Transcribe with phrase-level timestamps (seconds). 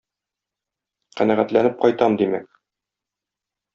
[1.21, 2.51] Канәгатьләнеп кайтам, димәк.